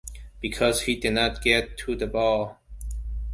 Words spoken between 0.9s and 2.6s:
didn't get to the ball.